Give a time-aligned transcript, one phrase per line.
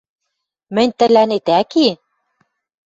[0.75, 1.87] Мӹнь тӹлӓнет ӓки?!.»